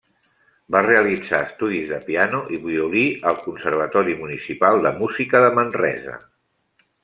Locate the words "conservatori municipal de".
3.43-4.97